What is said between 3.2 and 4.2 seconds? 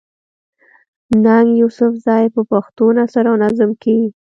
او نظم کښې